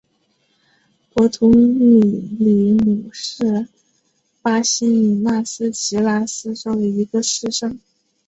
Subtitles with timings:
[1.13, 2.01] 博图米
[2.39, 3.67] 里姆是
[4.41, 7.79] 巴西米纳斯吉拉斯州的一个市镇。